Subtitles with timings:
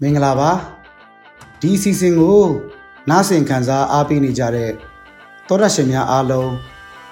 [0.00, 0.50] မင်္ဂလာပါ
[1.60, 2.42] ဒီအစီအစဉ်ကို
[3.10, 4.70] နားဆင်ခံစားအားပေးနေကြတဲ့
[5.48, 6.52] သောရရှင်များအားလုံး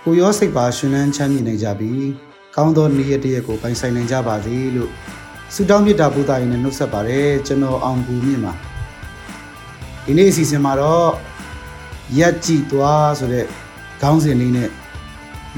[0.05, 2.07] ကိုရောစိတ်ပါရှင်လန်းချမ်းမြေ့နိုင်ကြပြီး
[2.55, 4.91] ကောင်းသောနေ့ရက်တစ်ရက်ကိုပိုင်ဆိုင်နိုင်ကြပါစေလို့
[5.55, 8.53] ဆုတောင်းမေတ္တာပို့သရင်နဲ့နှုတ်ဆက်ပါတယ်ကျွန်တော်အောင်ကူမြင့်ပါ
[10.05, 11.11] ဒီနေ့အစီအစဉ်မှာတော့
[12.19, 13.47] ရက်ကြည့်သွားဆိုတဲ့
[14.03, 14.71] ခေါင်းစဉ်လေးနဲ့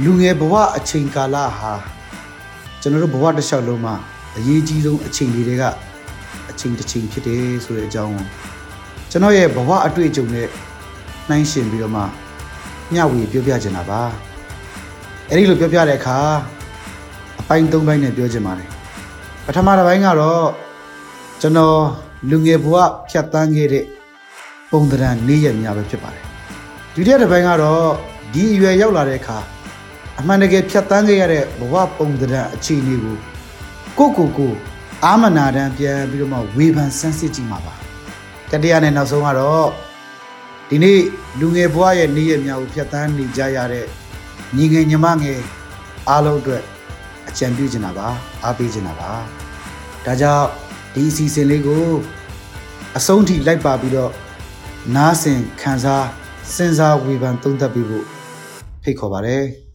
[0.03, 1.75] လူငယ်ဘဝအချိန်ကာလဟာ
[2.81, 3.95] ကျွန်တော်တို့ဘဝတစ်လျှောက်လုံးမှာ
[4.37, 5.65] အရေးကြီးဆုံးအချိန်တွေက
[6.51, 8.27] အချိန်တစ်ချိန်ဖြစ်တယ်ဆိုတဲ့အကြောင်းကို
[9.11, 10.47] ကျွန်တော်ရဲ့ဘဝအတွေ့အကြုံနဲ့
[11.29, 12.03] နှိုင်းယှဉ်ပြီးတော့မှ
[12.93, 14.03] မျှဝေပြောပြချင်တာပါ
[15.29, 16.19] အဲ့ဒီလိုပြောပြတဲ့အခါ
[17.41, 18.69] အပိုင်း၃ပိုင်းနဲ့ပြောချင်ပါတယ်
[19.47, 20.45] ပထမတစ်ပိုင်းကတော့
[21.41, 21.79] ကျွန်တော်
[22.31, 22.77] လူငယ်ဘဝ
[23.11, 23.84] ဖြတ်တန်းခဲ့တဲ့
[24.71, 26.25] ပုံသဏ္ဍာန်နေ့ရက်များပဲဖြစ်ပါတယ်
[26.95, 27.84] ဒုတိယတစ်ပိုင်းကတော့
[28.34, 29.39] ဒီအရွယ်ရောက်လာတဲ့အခါ
[30.21, 33.17] အမှန်တကယ်ဖြတ်တန်းခဲ့ရတဲ့ဘဝပုံသဏ္ဍာန်အခြေအနေကို
[33.99, 34.53] ကိုကိုကို
[35.05, 37.75] အာမနာတန်းပြန်ပြီးတော့မှဝေဖန်ဆန်းစစ်ကြည့်မှာပါ
[38.51, 39.69] တတိယနဲ့နောက်ဆုံးကတော့
[40.69, 41.01] ဒီနေ့
[41.41, 43.87] လူငယ်ဘဝရဲ့နေ့ရက်များကိုဖြတ်တန်းနေကြရတဲ့
[44.57, 45.41] ညီငယ်ညီမငယ်
[46.09, 46.63] အားလုံးအတွက်
[47.29, 48.09] အကြံပြုချင်တာပါ
[48.45, 49.11] အားပေးချင်တာပါ
[50.05, 50.47] ဒါကြောင့်
[50.95, 51.87] ဒီအစီအစဉ်လေးကို
[52.97, 54.13] အဆုံးထိလိုက်ပါပြီးတော့
[54.97, 56.07] နားဆင်ခံစား
[56.55, 58.05] စဉ်းစားဝေဖန်သုံးသပ်ပြီးဖို့
[58.83, 59.68] ဖိတ်ခေါ်ပါတယ်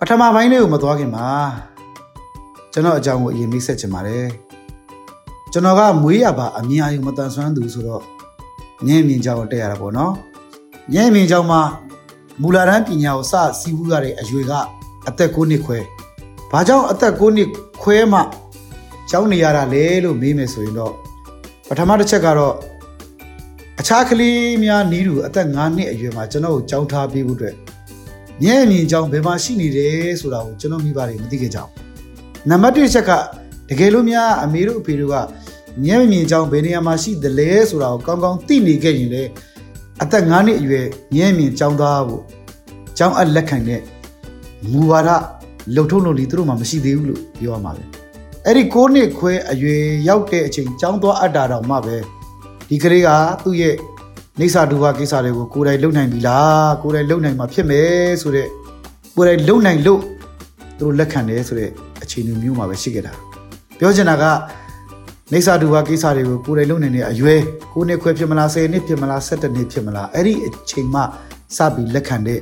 [0.00, 1.28] ပထမပိုင်းလေးကိုမသွားခင်မှာ
[2.72, 4.26] ကျွန်တော်အကြောင်းကိုအရင်မိတ်ဆက်ချင်ပါတယ်
[5.52, 8.02] ကျွန်တော်ကမွေးရပါအမြင်အယုံမတန်ဆွမ်းသူဆိုတော့
[8.86, 10.12] ညင်မြင်ကြောင်းတက်ရတာပေါ့နော်
[10.94, 11.60] ညင်မြင်ကြောင်းမှာ
[12.42, 14.52] မူလာတန်းပညာကိုစစီးပူးရတဲ့အရွယ်က
[15.08, 15.78] အသက်9နှစ်ခွဲ
[16.50, 17.48] ဘာကြောင့်အသက်9နှစ်
[17.82, 18.20] ခွဲမှ
[19.10, 20.94] ကျောင်းနေရတာလဲလို့မေးမယ်ဆိုရင်တော့
[21.68, 22.54] ပထမတစ်ချက်ကတော့
[23.80, 27.56] အခြားကလေးများနီးတူအသက်9နှစ်အရွယ်မှာကျွန်တော်ကိုကြောင်းထားပေးဖို့အတွက်
[28.44, 31.70] ညံ့မြင်ကြောင်းဘယ်မှာရှိနေတယ်ဆိုတာကိုကျွန်တော်မိဘတွေမသိခဲ့ကြဘူး
[32.48, 33.10] နံပါတ်1ချက်က
[33.68, 35.16] တကယ်လို့များအမေတို့အဖေတို့က
[35.86, 39.22] ညံ့မြင်ကြောင်းဘယ်နေရာမှာရှိသလဲဆိုတာကိုကောင်းကောင်းသိနေခဲ့ရင်လေ
[40.02, 42.22] အသက်9နှစ်အရွယ်ညံ့မြင်ကြောင်းသားဖို့
[42.98, 43.80] ကြောင်းအပ်လက်ခံတဲ့
[44.70, 45.10] မူဝါဒ
[45.74, 47.84] လှုပ်ထုံးလို့လီသူတို့မှမရှိသေးဘူးလို့ပြောရမှာပဲ
[48.44, 51.96] အဲ့ဒီ9နှစ်ခွဲအရွယ်ရောက်တဲ့အချိန်ကြောင်းသွားအပ်တာတော့မှပဲ
[52.68, 53.08] ဒီကလေးက
[53.44, 53.74] သူ့ရဲ့
[54.40, 58.48] နေစာဒူဘာကိစ္စတွေကိုကိုယ်တိုင်လုပ်နိုင်ပြီလားကိုယ်တိုင်လုပ်နိုင်မှာဖြစ်မယ်ဆိုတော့
[59.16, 60.00] ကိုယ်တိုင်လုပ်နိုင်လို့
[60.78, 61.70] သူတို့လက်ခံတယ်ဆိုတဲ့
[62.02, 63.12] အခြေအနေမျိုးမှာပဲရှိခဲ့တာ
[63.78, 64.24] ပြောချင်တာက
[65.32, 67.40] နေစာဒူဘာကိစ္စတွေကိုကိုယ်တိုင်လုပ်နိုင်တဲ့အရွယ်
[67.72, 71.00] 9နှစ်ခွဲဖြစ်မလား10နှစ်ဖြစ်မလား17နှစ်ဖြစ်မလားအဲ့ဒီအချိန်မှ
[71.56, 72.40] စပြီးလက်ခံတဲ့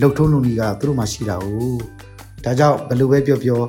[0.00, 1.46] လှုပ်ထုံးလုံကြီးကသူတို့မှရှိတာ哦
[2.44, 3.60] ဒါကြောင့်ဘယ်လိုပဲပြောပြော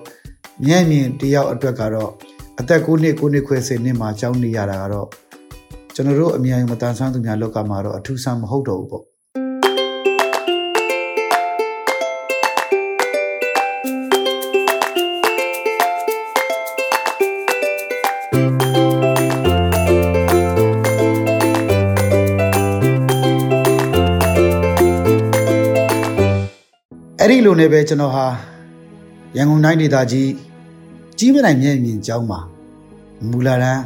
[0.63, 2.11] မြဲမြင်တယောက်အတွက်ကတော့
[2.59, 5.07] အသက်9နှစ်9နှစ်ခွဲ10နှစ်မှာကြောင်းနေရတာကတော့
[5.99, 9.03] ကျွန်တော်တို့အများကြီးမတန်ဆန်းသူများလောကမှာတော့အထူးဆန်းမဟုတ်တော့ဘူးပေါ့
[27.19, 28.25] အဲ့ဒီလိုနဲ့ပဲကျွန်တော်ဟာ
[29.37, 30.31] ရန်ကုန်တိုင်းဒေသကြီး
[31.19, 32.39] ကြီးမနိုင်မြဲမြင်ကျောင်းမှာ
[33.29, 33.83] မူလာတန်း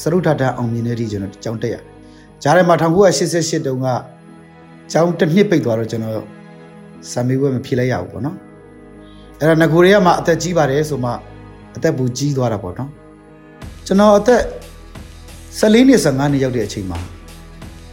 [0.00, 1.82] စရုထထအောင်မြင်တဲ့အထိကျွန်တော်ကျောင်းတက်ရတယ်။
[2.42, 3.86] ဂျားထဲမှာ1988တုန်းက
[4.92, 6.24] ကျောင်းတစ်နှစ်ပိတ်သွားတော့ကျွန်တော်
[7.10, 8.36] စာမေးပွဲမဖြေလိုက်ရဘူးပေါ့နော်။
[9.40, 11.10] အဲ့ဒါငကိုတွေကမှအသက်ကြီးပါတယ်ဆိုမှ
[11.76, 12.90] အသက်ပူကြီးသွားတာပေါ့နော်။
[13.86, 14.42] ကျွန်တော်အသက်
[15.60, 16.98] 14နှစ်15နှစ်ရောက်တဲ့အချိန်မှာ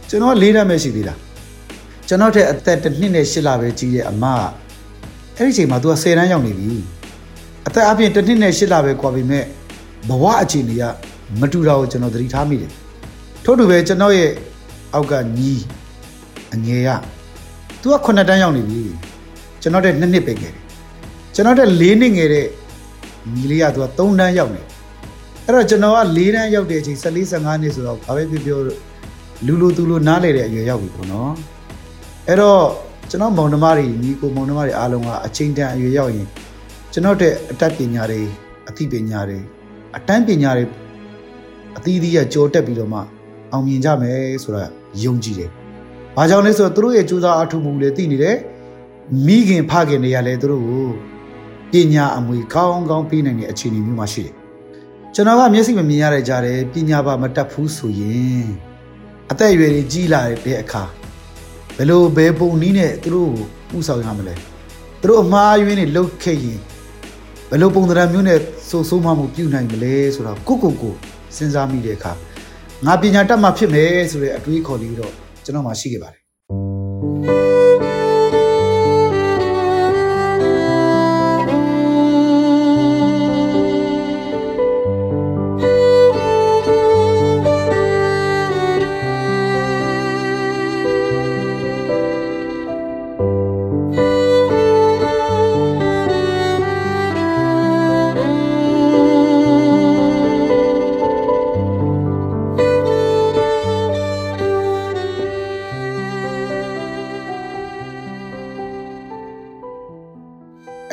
[0.08, 1.14] ကျွန်တော်၄တန်းပဲရှိသေးတာ။
[2.08, 4.24] ကျွန်တော်တဲ့အသက်တစ်နှစ်နဲ့၈လပဲကြီးတဲ့အမ
[5.36, 6.70] အဲ့ဒီအချိန်မှာ तू က10တန်းရောက်နေပြီ။
[7.66, 9.44] အသက်အပြင်တစ်နှစ်နဲ့၈လပဲကွာပြီမဲ့
[10.08, 10.84] ဘဝအခြေအနေက
[11.40, 12.70] မတူတာကိုကျွန်တော်သတိထားမိတယ်
[13.44, 14.30] ထို့တူပဲကျွန်တော်ရဲ့
[14.94, 15.52] အောက်ကညီ
[16.54, 16.90] အငယ်က
[17.82, 18.80] तू က9တန်းရောက်နေပြီ
[19.62, 20.62] ကျွန်တော်တဲ့2နှစ်ပဲငယ်တယ်
[21.34, 22.46] ကျွန်တော်တဲ့4နှစ်ငယ်တဲ့
[23.34, 24.62] ညီလေးက तू က3တန်းရောက်နေ
[25.44, 28.60] အဲ့တော့ကျွန်တော်က4တန်းရောက်တဲ့အချိန်14 15နှစ်ဆိုတော့ဘာပဲပြောပြော
[29.46, 31.32] လူလူသူလူနားလေတဲ့အရွယ်ရောက်ပြီပေါ့နော်
[32.28, 32.62] အဲ့တော့
[33.10, 36.28] ကျွန်တော်မောင်နှမတွေညီကိုမောင်နှမတွေအားလုံးကအချိန်တန်အရွယ်ရောက်ရင်
[36.92, 38.20] ကျွန်တော်တဲ့အတတ်ပညာတွေ
[38.68, 39.38] အသိပညာတွေ
[39.96, 40.64] အတန်းပညာတွေ
[41.76, 43.00] အသီးသီးရကြောတက်ပြီးတော့မှ
[43.52, 44.62] အောင်မြင်ကြမယ်ဆိုတာ
[45.02, 45.50] ယုံကြည်တယ်။
[46.16, 48.36] ဘာကြောင့်လဲဆိုတော့သူတို့ရဲ့ကြိုးစားအထုမှုတွေသိနေတယ်။
[49.26, 50.62] မိခင်ဖခင်တွေကလည်းသူတို့
[51.72, 54.34] ကိုပညာအမွေကောင်းကောင်းပေးနိုင်တဲ့အခြေအနေမျိုးမှာရှိတယ်။
[55.14, 58.46] ကျွန်တော်ကမျက်စိမမြင်ရတဲ့ကြားတယ်ပညာပါမတတ်ဘူးဆိုရင်
[59.30, 60.82] အသက်အရွယ်ကြီးလာတဲ့အခါ
[61.76, 63.32] ဘယ်လိုဘယ်ပုံနည်းနဲ့သူတို့
[63.70, 64.34] ကိုဥဆောင်ရမလဲ။
[65.00, 66.58] သူတို့အမှားယွင်းနေလှုပ်ခဲ့ရင်
[67.50, 70.94] ဘယ်လိုပုံသဏ္ဍာန်မျိုးနဲ့စိုးစိုးမှမှုပြုနိုင်မလဲဆိုတော့ကိုကိုကို
[71.36, 72.12] စဉ်းစားမိတဲ့အခါ
[72.86, 75.12] ငါပညာတတ်မှဖြစ်မယ်ဆိုတဲ့အတွေးခေါ်လေးတော့
[75.44, 76.21] ကျွန်တော်မှရှိခဲ့ပါတယ်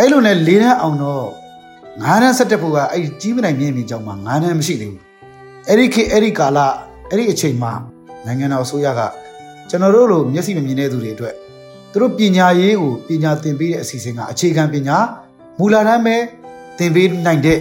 [0.01, 1.25] အဲ့လိုနဲ့လေးတန်းအောင်တော့
[2.01, 5.01] ငါးတန်းဆက်တက်ဖို့ကအဲ့ဒီကြီးမနိုင်မြင့်မြင့်ကြောင်းမှာငါးတန်းမရှိသေးဘူး
[5.67, 6.59] အဲ့ဒီခေတ်အဲ့ဒီကာလ
[7.09, 7.71] အဲ့ဒီအချိန်မှာ
[8.25, 9.01] နိုင်ငံတော်အစိုးရက
[9.69, 11.33] ကျွန်တော်တို့လိုမျက်စိမမြင်တဲ့သူတွေအတွက်
[11.91, 14.97] သူတို့ပညာရေးကိုပညာသင်ပေးတဲ့အစီအစဉ်ကအခြေခံပညာ
[15.59, 16.15] မူလတန်းပဲ
[16.77, 17.59] သင်ပေးနိုင်တဲ့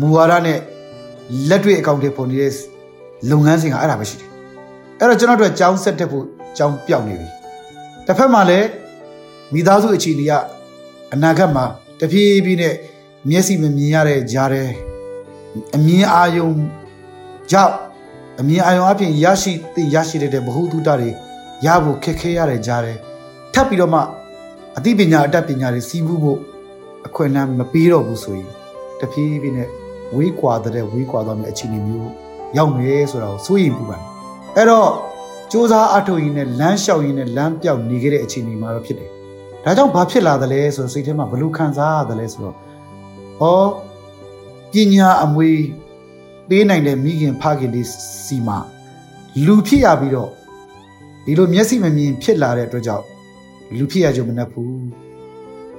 [0.00, 0.58] မူဝါဒနဲ့
[1.48, 2.52] လက်တွေ့အကောင့်တွေပေါ်နေတဲ့
[3.30, 4.30] လုပ်ငန်းစဉ်ကအဲ့ဒါပဲရှိတယ်
[4.98, 6.24] အဲ့တော့ကျွန်တော်တို့ကြောင်းဆက်တက်ဖို့
[6.58, 7.28] ကြောင်းပြောင်းနေပြီ
[8.06, 8.68] တစ်ဖက်မှာလည်း
[9.52, 10.32] မိသားစုအခြေအနေက
[11.12, 11.64] အနာဂတ်မှာ
[12.00, 12.74] တဖြည်းဖြည်းနဲ့
[13.28, 14.68] မျက်စိမမြင်ရတဲ့ကြားတဲ့
[15.74, 16.50] အမြင်အာယုံ
[17.50, 17.74] ကြောင့်
[18.40, 21.10] အမြင်အာယုံအပြင်ရရှိသိရရှိတဲ့ဗဟုသုတတွေ
[21.66, 22.96] ရဖို့ခက်ခဲရတဲ့ကြားတဲ့
[23.54, 24.00] ထပ်ပြီးတော့မှ
[24.76, 26.38] အသိပညာအတတ်ပညာတွေစီးပူးဖို့
[27.06, 28.50] အခွင့်အလမ်းမပေးတော့ဘူးဆိုရင်
[29.00, 29.68] တဖြည်းဖြည်းနဲ့
[30.16, 32.10] ဝေးကွာတဲ့ဝေးကွာသွားမယ့်အခြေအနေမျိုး
[32.56, 34.02] ရောက်မယ်ဆိုတာကိုစိုးရိမ်ပူပန်
[34.56, 34.88] အဲ့တော့
[35.50, 39.10] စ조사အထုတ်ရင်းနဲ့လမ်းလျှောက်ရင်းနဲ့လမ်းပြောက်နေခဲ့တဲ့အခြေအနေမှာတော့ဖြစ်တယ်
[39.64, 42.56] ဒါကြောင့်ဘာဖြစ်လာသလဲဆိုတော့စိတ်ထဲမှာဘလို့ခံစားရသလဲဆိုတော့
[43.42, 45.50] ဩပညာအမွေ
[46.48, 47.88] ပေးနိုင်တဲ့မိခင်ဖခင်လေး
[48.26, 48.58] စီမှာ
[49.46, 50.30] လူဖြစ်ရပြီးတော့
[51.24, 53.04] ဒီလိုမျက်စိမမြင်ဖြစ်လာတဲ့အတွက်ကြောင့်
[53.76, 54.74] လူဖြစ်ရကြမနှက်ဘူး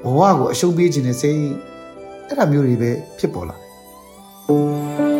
[0.03, 1.41] ဘဝကိုအရှုံးပေးခြင်းနဲ့စိတ်
[2.27, 5.10] အဲ့ဒါမျိုးတွေပဲဖြစ်ပေါ်လာတယ်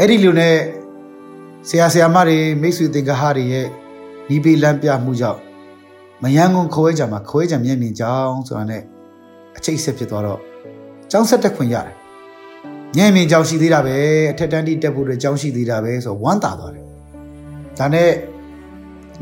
[0.00, 0.56] အဲ့ဒီလိုနဲ့
[1.68, 3.66] ဆရာဆရာမတွေမိတ်ဆွေသင်္ကဟတွေရဲ့
[4.28, 5.40] ဒီပေးလမ်းပြမှုကြောင့်
[6.22, 8.82] မယန်းကုန်းခွဲကြမှာခွဲကြမျက်မြင်ကြောင်းဆိုတာနဲ့
[9.56, 10.40] အချိတ်ဆက်ဖြစ်သွားတော့
[11.10, 11.96] ကျောင်းဆက်တက်ခွင့်ရတယ်
[12.96, 13.96] ညံ့မြင်ကြောင်းရှိသေးတာပဲ
[14.30, 16.84] အထက်တန်းတိတက်ဖို့အတွက်ကျောင်းရှိသေးတာပဲဆိုတော့ဝမ်းသာသွားတယ်
[17.78, 18.10] ဒါနဲ့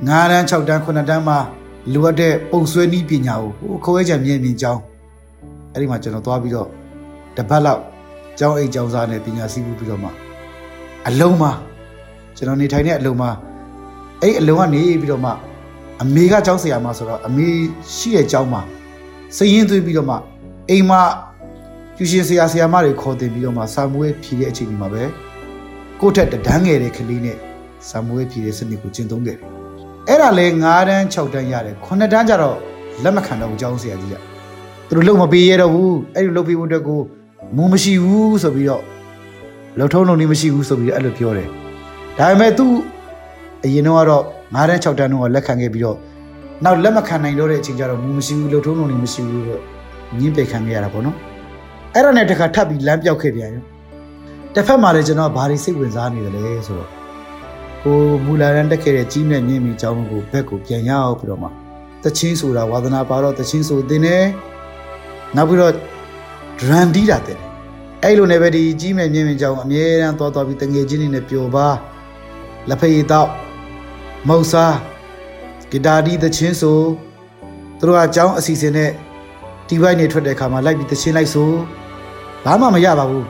[0.09, 1.39] 9တန်း6တန်း9တန်းမှာ
[1.93, 4.81] လိုအပ်တဲ့ပုံဆွဲနည်းပညာကိုဟိုခွဲကြမျက်မြင်ကြောင်း
[5.73, 6.69] အဲ့ဒီမှာကျွန်တော်သွားပြီးတော့
[7.37, 7.83] တပတ်လောက်
[8.39, 10.11] ကျောင်းအိတ်ကျောင်းစားနဲ့ပညာစည်းပြီးတော့မှ
[11.09, 11.53] အလုံးမှာ
[12.37, 13.31] ကျွန်တော်နေထိုင်တဲ့အလုံးမှာ
[14.23, 15.31] အဲ့ဒီအလုံးကနေပြီးတော့မှ
[16.03, 17.47] အမေကကျောင်းဆရာမဆိုတော့အမေ
[17.95, 18.61] ရှိတဲ့ကျောင်းမှာ
[19.37, 20.17] စရင်သွေးပြီးတော့မှ
[20.71, 21.03] အိမ်မှာ
[21.97, 25.03] ကျူရှင်ဆရာဆရာမတွေခေါ်တင်ပြီးတော့မှစာမွေးဖြီးတဲ့အချိန်ဒီမှာပဲ
[26.01, 27.37] ကိုယ့်ထက်တန်းငယ်တဲ့ကလေးနဲ့
[27.89, 29.49] စာမွေးဖြီးတဲ့စနစ်ကိုကျင့်သုံးခဲ့တယ်
[30.09, 32.57] အဲ့ဒါလဲ9တန်း6တန်းရတယ်9တန်းကျတော့
[33.03, 34.17] လက်မခံတော့ဘူးကျောင်းဆရာကြီးက
[34.89, 37.01] သူတို့လုံမပေးရတော့ဘူးအဲ့ဒီလုံပေးဖို့အတွက်ကို
[37.57, 38.83] မူမရှိဘူးဆိုပြီးတော့
[39.79, 41.49] လုံထုံးလုံးနေမရှိဘူးဆိုပြီးတော့အဲ့လိုပြောတယ်
[42.19, 42.67] ဒါပေမဲ့သူ
[43.65, 44.23] အရင်တော့ကတော့
[44.55, 45.99] 9တန်း6တန်းတော့လက်ခံခဲ့ပြီးတော့
[46.65, 49.61] နောက်လက်မခံနိုင်တော့တဲ့အချိန်ကျတော့မူမရှိဘူးလုံထုံးလုံးနေမရှိဘူးတော့
[50.19, 51.17] ညင်းပယ်ခံခဲ့ရတာပေါ့နော်
[51.95, 53.65] အဲ့ဒါနဲ့တခါထပ်ပြီးလမ်းပြောက်ခဲ့ပြန်ရော
[54.55, 56.91] တစ်ဖက်မှာလည်းကျွန်တော်ဘာတွေစိတ်ဝင်စားနေတယ်လဲဆိုတော့
[57.85, 61.49] ကိုမူလာရန်တက်ခဲ့တဲ့ကြီးမြတ်မြင့်မီအကြောင်းကိုဘက်ကိုပြန်ရောက်ပြီးတော့မှ
[62.05, 64.25] တချင်းဆိုတာဝါသနာပါတော့တချင်းဆိုတင်တယ်
[65.37, 67.39] နောက်ပြီးတော့ဒရန်တီးတာတဲ့
[68.04, 71.68] အဲ့လိုနဲ့ပဲဒီကြီးမြတ်မြင့်မီအကြောင်းအမြဲတမ်းသွားသွားပြီးတငယ်ချင်းတွေနဲ့ပျော်ပါ
[72.70, 73.30] လက်ဖက်ရည်တော့
[74.28, 74.76] မုတ်စား
[75.72, 76.78] ဂီတာတီးတချင်းဆို
[77.80, 78.92] သူတို့ကအကြောင်းအစီအစဉ်နဲ့
[79.68, 81.52] ဒီဘိုက်နေထွက်တဲ့အခါမှာလိုက်ပြီးတချင်းလိုက်ဆို
[82.46, 83.26] ဘာမှမရပါဘူး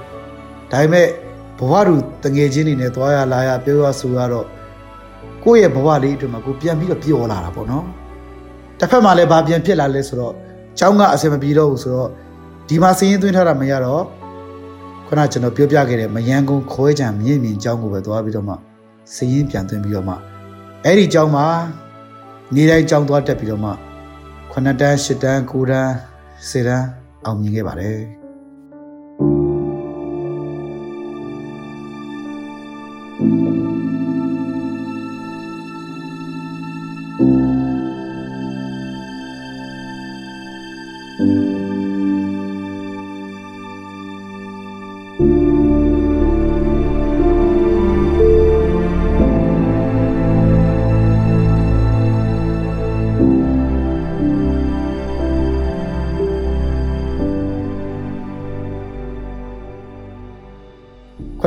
[0.71, 1.07] ဒါပေမဲ့
[1.59, 4.47] ဘဝတူတငယ်ချင်းတွေနဲ့သွားရလာရပြောရဆိုရတော့
[5.43, 7.85] ကိုယ့်ရဲ့ဘဝလေးအတွက်မှာကိုပြန်ပြီးတော့ပျော်လာတာပေါ့နော်
[8.79, 10.33] တစ်ဖက်မှာလည်းဘာပြန်ဖြစ်လာလဲဆိုတော့
[10.77, 12.09] เจ้าကအစင်မပြေတော့ဘူးဆိုတော့
[12.69, 14.03] ဒီမှာစည်ရင်သွင်းထားတာမရတော့
[15.06, 18.54] ခုနကျွန်တော်ပြောပြခဲ့တဲ့မယန်းကုန်းခွဲကြံမြင့်မြင့်ကျောင်းကိုပဲသွားပြီးတော့မှ
[19.14, 20.14] စည်ရင်ပြန်သွင်းပြီးတော့မှ
[20.84, 21.46] အဲ့ဒီကျောင်းမှာ
[22.54, 23.70] နေတိုင်းကျောင်းသွားတက်ပြီးတော့မှ
[24.52, 25.92] 9တန်း10တန်း9တန်း
[26.48, 26.86] 10တန်း
[27.24, 28.23] အောင်မြင်ခဲ့ပါတယ်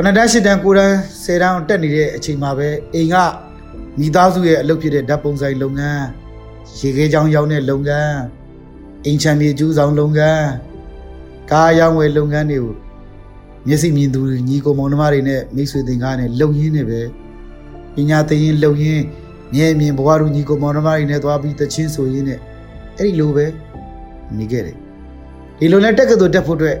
[0.00, 3.16] ုနှစ်တန်းရှစ်တန်းကိုတန်းဆယ်တန်းတက်နေတဲ့အချိန်မှာပဲအိမ်က
[3.98, 6.04] မိသားစုရဲ့အလုပ်ဖြစ်တဲ့ဓာတ်ပုံဆိုင်လုပ်ငန်း
[6.78, 8.16] ရေခဲချောင်းရောင်းတဲ့လုပ်ငန်း
[9.04, 10.46] အိမ်ချမ်းမြေကျူးဆောင်လုပ်ငန်း
[11.50, 12.74] ကားရောင်းဝယ်လုပ်ငန်းတွေကို
[13.66, 17.00] မျက်စိမြင်သူညီကိုမောင်နှမတွေနဲ့မိတ်ဆွေတင်ကားနဲ့လုံရင်းနေပဲ
[17.94, 19.04] ပညာသင်ရင်လုံရင်း
[19.54, 22.38] မြဲမြင်ဘဝတို့ညီကိုမောင်နှမတွေနဲ့သွားပြီးတချင်းဆိုရင်းနဲ့
[22.96, 23.46] အဲ့ဒီလိုပဲ
[24.38, 24.76] နေခဲ့တယ်
[25.58, 26.76] ဒီလိုနဲ့တက်ကတူတက်ဖို့အတွက်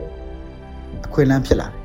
[1.06, 1.77] အခွင့်အလမ်းဖြစ်လာတယ်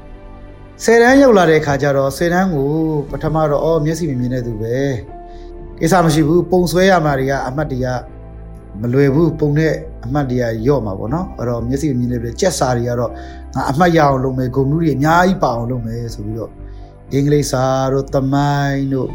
[0.86, 2.70] ဆယ်တန်းရောက်လာတဲ့အခါကျတော့ဆယ်တန်းကို
[3.12, 4.76] ပထမတော့အော်မျက်စိမမြင်တဲ့သူပဲ
[5.80, 7.86] ကိစ္စမရှိဘူးပုံဆွဲရမှာတွေကအမှတ်တရ
[8.82, 9.74] မလွယ်ဘူးပုံနဲ့
[10.06, 13.12] အမှတ်တရရော့မှာပေါ့နော်အဲ့တော့မျက်စိမမြင်တဲ့ပြကြက်စာတွေကတော့
[13.56, 16.52] ငါအမှတ်ရအောင်လုပ်မယ်ဂုံမှုတွေအများကြီးပါအောင်လုပ်မယ်ဆိုပြီးတော့
[17.14, 17.64] အင်္ဂလိပ်စာ
[17.94, 19.10] တို့သမိုင်းတို့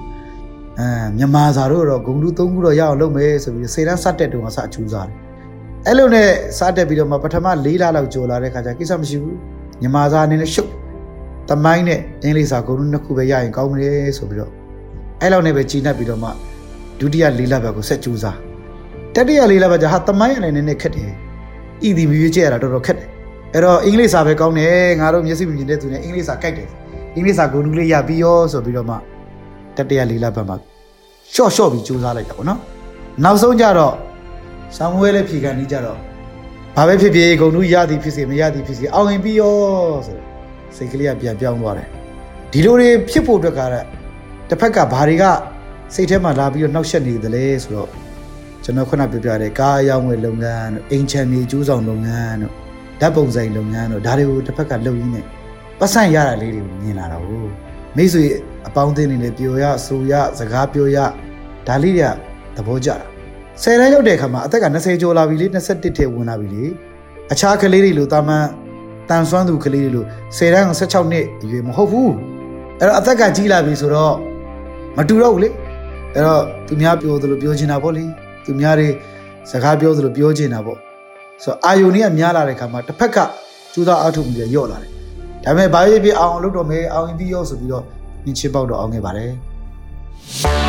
[0.79, 5.17] အဲမြန်မာစာတို့တော့ဂုံမှုသုံးခုတော့ရအောင်လုပ်မယ်ဆိုပြီးဆယ်တန်းစတဲ့တုန်းကစအချူစားတယ်
[5.87, 9.37] အဲ့လိုနဲ့စတက်ပြီးတော့မှပထမ၄လလောက်ကြော်လာတဲ့ခါကျကိစ္စမရှိဘူး
[9.81, 10.71] မြန်မာစာအနေနဲ့ရှုပ်
[11.49, 14.53] တမိုင်းနဲ့အင်္ဂလိပ်စာကုန်လုံးနှစ်ခုပဲရရင်ကောင်းမလဲဆိုပြီးတော့
[15.21, 16.31] အဲ့လောက်နဲ့ပဲကြီးနှက်ပြီးတော့မှ
[16.99, 18.39] ဒုတိယလေးလဘက်ကိုဆက်ကြိုးစား
[19.15, 21.11] တတိယလေးလဘက်ကျဟာတမိုင်းအနေနဲ့နဲ့ခက်တယ်
[21.89, 23.09] ဤဒီမြွေးကျဲရတာတော်တော်ခက်တယ်
[23.55, 26.69] အဲ့တော့အင်္ဂလိပ်စာပဲကောင်းတယ်ငါတို့မျက်စိမြင်တဲ့သူနဲ့အင်္ဂလိပ်စာကြိုက်တယ်
[27.17, 28.97] အင်္ဂလိပ်စာကုန်လုံးလေးရပြီးရောဆိုပြီးတော့မှ
[29.77, 30.57] တတိယလေးလဘက်မှာ
[31.35, 32.61] ရှော့ရှော့ပြီးကြိုးစားလိုက်တာပေါ့နော်
[33.25, 33.95] နောက်ဆုံးကျတော့
[34.77, 35.99] ဆာမွေးလည်းဖြေခံနေကြတော့
[36.77, 39.55] ဘာပဲဖြစ်ဖြစ်ဂုံလူရသည်ဖြစ်စေမရသည်ဖြစ်စေအောင်ရင်ပြီးရော
[40.07, 40.28] ဆိုတော့
[40.77, 41.89] စိတ်ကလေးကပြန်ပြောင်းသွားတယ်
[42.53, 43.61] ဒီလိုတွေဖြစ်ဖို့အတွက်က
[44.49, 45.25] တစ်ဖက်ကဘာတွေက
[45.95, 47.91] စိတ်ထဲမှာလာပြီးတော့နှောက်ယှက်နေတယ်လဲဆိုတော့
[48.65, 52.53] ကျွန်တော်ခုနပြောပြတဲ့ကားအရောင်းဝယ်လုပ်ငန်းတို့အိမ်ချမ်းမြေကျူးဆောင်လုပ်ငန်းတို့
[53.01, 55.25] ဓာတ်ပုံဆိုင်လုပ်ငန်းတို့ဒါတွေကိုတစ်ဖက်ကလုပ်ရင်းနဲ့
[55.81, 57.51] ပတ်စံရတာလေးတွေကိုမြင်လာတာဟုတ်
[57.97, 58.25] မိတ်ဆွေ
[58.67, 60.99] အပေါင်းအသင်းတွေနဲ့ပြောရဆိုရစကားပြောရ
[61.67, 62.13] ဒါလေးတွေက
[62.57, 62.97] သဘောကျတာ
[63.63, 66.65] ဆယ်တန်းရောက်တဲ့အခါမှာအသက်က20ကျော်လာပြီလေ21ထဲဝင်လာပြီလေ
[67.33, 68.45] အခြားကလေးတွေလိုတာမန်
[69.11, 70.05] တန်ဆွမ်းသူကလေးတွေလို
[70.37, 72.13] 10တန်း16နှစ်အရွယ်မဟုတ်ဘူး
[72.79, 74.15] အဲ့တော့အသက်ကကြီးလာပြီဆိုတော့
[74.97, 75.49] မတူတော့ဘူးလေ
[76.15, 78.05] အဲ့တော့သူများပြောသလိုပြောချင်တာပေါ့လေ
[78.45, 78.89] သူများတွေ
[79.51, 80.79] စကားပြောသလိုပြောချင်တာပေါ့
[81.43, 83.19] ဆိုတော့အာယုန်ကြီးကများလာတဲ့ခါမှာတစ်ဖက်က
[83.73, 84.91] ကျူးသားအထုပ်ပြီးရော့လာတယ်
[85.45, 87.85] ဒါပေမဲ့ဘာဖြစ်ဖြစ်အောင်လုပ်တော့မယ်အောင်ရင်ပြီးရောဆိုပြီးတော့
[88.27, 90.68] ညချစ်ပေါက်တော့အောင်ခဲ့ပါတယ်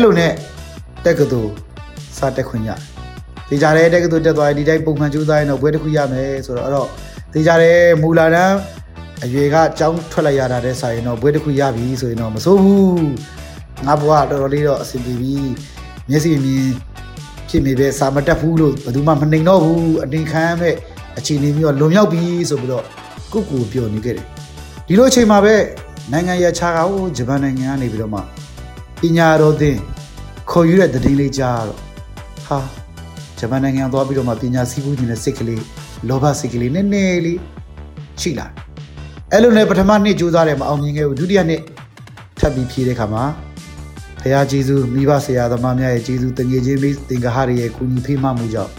[0.00, 0.32] အဲ့လိုနဲ့
[1.04, 1.40] တက်ကတူ
[2.16, 2.80] စတက်ခွင့်ရတယ်။
[3.48, 6.88] ဒီကြတဲ့တက်ကတူတက်သွားရင်ဒီတိုင်းပုံမှန်ကြိုးစားရင်တော့ဘွဲတစ်ခုရမယ်ဆိုတော့အဲ့တော့
[7.32, 8.56] ဒီကြတဲ့မူလာတန်း
[9.24, 13.00] အရွယ်ကကြောင်းထွက်လိုက်ရတာတဲ့ဆိုင်ရင်တော့ဘွဲတစ်ခုရပြီဆိုရင်တော့မစိုးဘူး။
[13.86, 15.36] ငါဘွားတော်တော်လေးတော့အဆင်ပြေပြီ။
[16.08, 16.66] မျက်စိမြင်
[17.48, 20.74] ဖြစ်နေပဲစာမတက်ဘူးလို့ဘယ်သူမှမနှိမ်တော့ဘူးအတင်ခံမဲ့
[21.18, 22.84] အခြေအနေမျိုးကလွန်မြောက်ပြီဆိုပြီးတော့
[23.32, 24.26] ကုတ်ကူပြောနေခဲ့တယ်။
[24.86, 25.54] ဒီလိုအချိန်မှာပဲ
[26.12, 28.20] နိုင်ငံရခြားကဟိုဂျပန်နိုင်ငံကနေပြီးတော့မှ
[29.00, 29.76] ပညာတော်သင်
[30.50, 31.78] ခေါ်ယူတဲ့သတင်းလေးကြားတော့
[32.46, 32.58] ဟာ
[33.38, 35.62] ဂျပန်နိုင်ငံသွားပြီးတော့မှပညာစည်းဘူးနေတဲ့စိတ်ကလေး
[36.08, 37.38] လောဘစိတ်ကလေးနည်းနည်းလေး
[38.20, 38.54] ရှိလာတယ်
[39.32, 41.62] အဲ့လိုနဲ့ပထမနှစ်ကြိုးစားတယ်မအောင်မြင်ခဲ့ဘူးဒုတိယနှစ်
[42.38, 43.24] ထပ်ပြီးဖြေတဲ့ခါမှာ
[44.20, 48.72] ဘုရားကျေးဇူးမိဘဆရာသမားများရဲ့ကျေးဇူးတငယ်ချင်းမိသင်္ကာဟတွေရဲ့ကူညီဖေးမမှုကြောင့်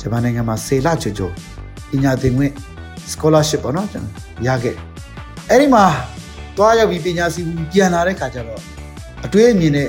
[0.00, 1.32] ဂျပန်နိုင်ငံမှာဆေလချွတ်ချွတ်
[1.90, 2.52] ပညာသင်ခွင့်
[3.12, 4.14] scholarship ပေါ့နော်ကျွန်တော်
[4.46, 4.82] ရခဲ့တယ်
[5.50, 5.84] အဲ့ဒီမှာ
[6.56, 8.60] သွားရောက်ပြီးပညာစည်းဘူးပြန်လာတဲ့ခါကျတော့
[9.24, 9.88] အတွေးအမြင်နဲ့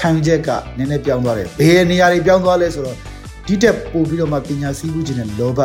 [0.00, 2.96] ခံယူချက်ကနည်းနည်းပြောင်းသွားတယ်ဘယ်နေရာတွေပြောင်းသွားလဲဆိုတော့
[3.46, 5.60] ဒီတက်ပို့ပြီးတော့မှပညာစည်းမှုခြင်းနဲ့လောဘ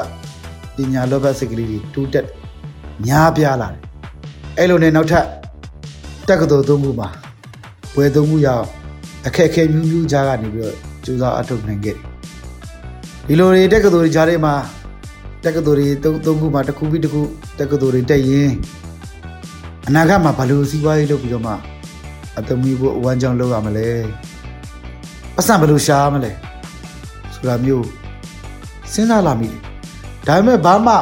[0.75, 2.25] ပညာလောဘစိတ်ကလေးတွေတိုးတက်
[3.05, 3.81] များပြားလာတယ်
[4.57, 5.25] အဲ့လိုနဲ့နောက်ထပ်
[6.29, 7.09] တက္ကသိုလ်သုံးခုမှာ
[7.95, 8.65] ဘွယ်သုံးခုရအောင်
[9.27, 12.03] အခက်အခဲမျိုးမျိုးကြားကနေပြီးတော့ကြိုးစားအထောက်နိုင်ခဲ့တယ်
[13.27, 14.53] ဒီလိုတွေတက္ကသိုလ်တွေကြားထဲမှာ
[15.45, 17.21] တက္ကသိုလ်တွေသုံးသုံးခုမှာတစ်ခုပြီးတစ်ခု
[17.59, 18.51] တက္ကသိုလ်တွေတက်ရင်
[19.87, 21.53] အနာဂတ်မှာဘယ်လိုစီးပွားရေးလုပ်ပြီးတော့မှ
[22.37, 23.87] အသမီးဖို့အဝမ်းကြောင်းလောက်ရမလဲ
[25.35, 26.31] ပတ်စံဘယ်လိုရှားမလဲ
[27.33, 27.87] ဆိုတာမျိုး
[28.91, 29.59] စဉ်းစားလာမိတယ်
[30.27, 30.95] ဒါပေမဲ့ဘာမှ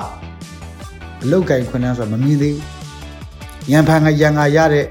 [1.24, 4.86] အလောက်ကင်ခွန်းလန်းဆိုတာမမြင်သေးဘူးရန်ဖန်ကရန်ကရတဲ့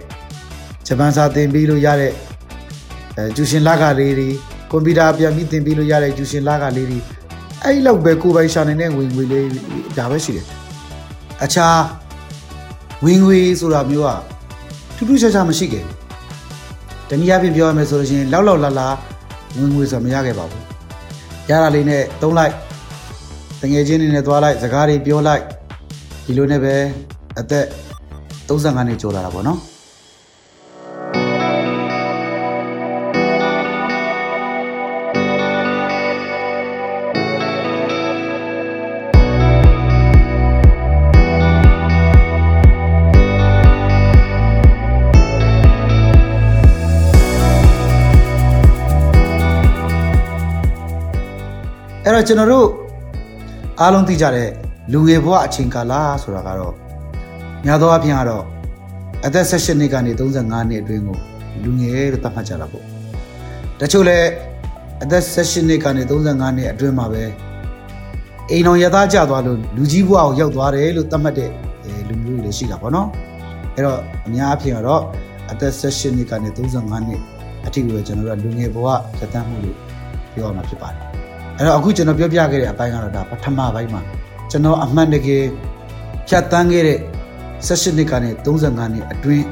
[0.87, 2.13] ဂျပန်စာသင်ပြီးလို့ရတဲ့
[3.17, 4.29] အဲကျူရှင်လကလေးတွေ
[4.71, 6.99] ကွန်ပျူတာပြန်ပြီးသင်ပြီးလို့ရတဲ့ကျူရှင်လကလေးတွေ
[7.63, 9.47] အဲ့ဒီလောက်ပဲကိုယ်ပိုင်ရှာနိုင်တဲ့ဝင်ငွေလေး
[9.99, 10.47] ဒါပဲရှိတယ်
[11.45, 11.81] အခြား
[13.05, 14.11] ဝင်ငွေဆိုတာမျိုးက
[14.97, 16.00] ထူးထူးခြားခြားမရှိခဲ့ဘူး
[17.11, 18.89] တနည်းအားဖြင့်ပြောရမယ်ဆိုလို့ရှိရင်လောက်လောက်လာလာ
[19.57, 20.65] ဝင်ငွေဆိုတာမရခဲ့ပါဘူး
[21.51, 22.53] ရတာလေးနဲ့သုံးလိုက်
[23.63, 25.43] တငယ်ချင်းတွေနဲ့သွားလိုက်စကားတွေပြောလိုက်
[26.25, 26.75] ဒီလိုနဲ့ပဲ
[27.41, 27.67] အသက်
[28.49, 29.70] 35နှစ်ကျော်လာတာပေါ့နော်
[52.21, 52.69] တော့ကျွန်တော်တို့
[53.81, 54.49] အားလုံးသိကြတဲ့
[54.93, 56.75] လူငယ်ဘဝအချိန်ကာလဆိုတာကတော့
[57.65, 58.45] များသောအားဖြင့်ကတော့
[59.27, 61.17] အသက်18နှစ်ကနေ35နှစ်အတွင်းကို
[61.65, 62.85] လူငယ်လို့သတ်မှတ်ကြတာပေါ့
[63.81, 64.29] တချို့လည်း
[65.03, 67.25] အသက်18နှစ်ကနေ35နှစ်အတွင်းမှာပဲ
[68.51, 71.51] အိမ်တော်ရသားကြသွားလို့လူကြီးဘဝကိုရောက်သွားတယ်လို့သတ်မှတ်တဲ့
[71.85, 73.09] အဲလူမျိုးတွေလည်းရှိတာပေါ့နော်
[73.75, 75.03] အဲ့တော့အများအားဖြင့်ကတော့
[75.51, 77.21] အသက်18နှစ်ကနေ35နှစ်
[77.67, 79.77] အထိကိုပဲကျွန်တော်တို့ကလူငယ်ဘဝဖြတ်သန်းမှုလို့
[80.35, 81.10] ပြောရမှာဖြစ်ပါတယ်
[81.60, 84.02] အဲ့တော့အခုကျွန်တော်ပြောပြခဲ့တဲ့အပိုင်းကတော့ဒါပထမပိုင်းမှာ
[84.52, 85.44] ကျွန်တော်အမှန်တကယ်
[86.28, 87.00] ဖြတ်တန်းခဲ့တဲ့
[87.68, 89.46] 16နှစ်ကနေ35နှစ်အတွင်း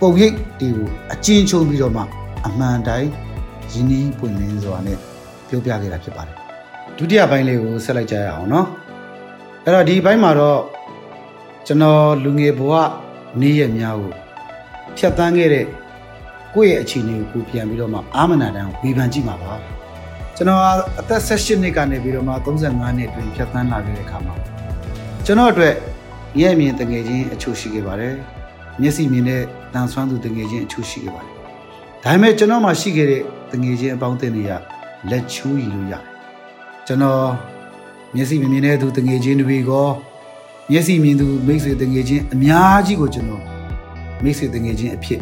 [0.00, 2.02] ပုံရိပ်တွေကိုအကျဉ်းချုပ်ပြီးတော့မှ
[2.46, 3.08] အမှန်တိုင်း
[3.72, 4.98] ရင်းနှီးပွင့်လင်းစွာနဲ့
[5.48, 6.36] ပြောပြခဲ့တာဖြစ်ပါတယ်
[6.96, 8.66] ဒုတိယပိုင်းလေးကိုဆက်လိုက်ကြရအောင်เนาะ
[9.64, 10.60] အဲ့တော့ဒီဘိုင်းမှာတော့
[11.66, 12.72] ကျွန်တော်လူငယ်ဘဝ
[13.40, 14.12] နေ့ရက်များကို
[14.96, 15.66] ဖြတ်တန်းခဲ့တဲ့
[16.54, 19.52] ကိုယ့်ရဲ့အခြေအနေကိုကိုပြန်ပြီးတော့မှအာမနာတန်းကိုဝေဖန်ကြည့်မှာပါ
[20.37, 20.61] ကျွန်တော်
[20.99, 24.35] အသက်18နှစ်ကနေပြီးတော့မှ35နှစ်အတွင်းဖြတ်သန်းလာခဲ့တဲ့အခါမှာ
[25.25, 25.73] ကျွန်တော်အတွက်
[26.39, 28.13] ရဲ့အမြင်တငယ်ချင်းအချို့ရှိခဲ့ပါတယ်။
[28.81, 29.41] မျက်စိမြင်တဲ့
[29.73, 31.33] တန်ဆွမ်းသူတငယ်ချင်းအချို့ရှိခဲ့ပါတယ်။
[32.03, 34.51] ဒါပေမဲ့ကျွန်တော်မှရှိခဲ့တဲ့တငယ်ချင်းအပေါင်းအသင်းတွေက
[35.09, 36.03] လက်ချိုးရည်လို့ရတယ်။
[36.87, 37.27] ကျွန်တော်
[38.15, 39.87] မျက်စိမမြင်တဲ့သူတငယ်ချင်းတွေကော
[40.71, 43.43] မျက်စိမြင်သူမိတ်ဆွေတငယ်ချင်းအများကြီးကိုကျွန်တော်
[44.23, 45.19] မိတ်ဆွေတငယ်ချင်းအဖြစ်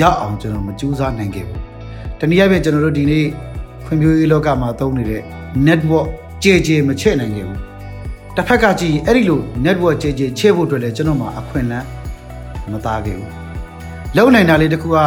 [0.00, 1.60] ရောက်အောင်ကျွန်တော်မကြိုးစားနိုင်ခဲ့ဘူး။
[2.18, 3.26] တနည်းအားဖြင့်ကျွန်တော်တို့ဒီနေ့
[3.88, 5.22] ဖွံ့ဖြိုးရေးလောကမှာသုံးနေတဲ့
[5.66, 6.06] network
[6.42, 7.60] ကြဲကြဲမချဲ့နိုင်ခဲ့ဘူး
[8.36, 11.86] တစ်ဖက်ကကြည့်ရင်အဲ့ဒီလို network ကြဲကြဲချဲ့ဖို့အတွက်လည်းကျွန်တော်မှာအခွင့်အလမ်း
[12.72, 13.32] မသားခဲ့ဘူး
[14.16, 14.98] လုံနိုင်တာလေးတစ်ခုက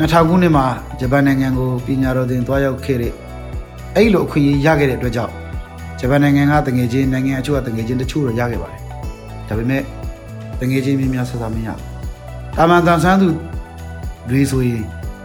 [0.00, 0.66] 2000ခုနှစ်မှာ
[1.00, 3.12] ဂျပန်နိုင်ငံကိုပညာတော်သင်သွားရောက်ခဲ့တဲ့
[3.94, 5.32] အဲ့ဒီလိုအခွင့်အရေးရခဲ့တဲ့အတွက်ကြောင့်
[6.00, 8.80] ဂျပန်နိုင်ငံကတငယ်ချင်းနိုင်ငံအချို့ကတငယ်ချင်းတချို့တော့ရခဲ့ပါတယ်
[9.48, 9.82] ဒါပေမဲ့
[10.60, 11.80] တငယ်ချင်းများများဆက်စားမရဘူး
[12.56, 13.28] တာမန်တန်ဆန်းသူ
[14.30, 14.82] တွေဆိုရင်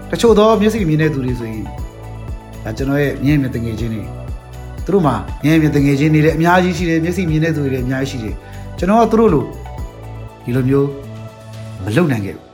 [0.10, 1.66] တချို့သောမျက်စိမြင်တဲ့သူတွေဆိုရင်
[2.64, 4.04] ဒါကျွန်တော်ရဲ့မြင်မြင်တငယ်ချင်းတွေ
[4.86, 8.36] သူတို့မှာမြင်မြင်တငယ်ချင်းတွေလည်းအများကြီးရှိတယ်မျက်စိမြင်တဲ့သူတွေလည်းအများကြီးရှိတယ်
[8.78, 9.44] ကျွန်တော်ကသူတို့လို
[10.44, 10.88] ဒီလိုမျိုး
[11.84, 12.51] မလုပ်နိုင်ခဲ့ဘူး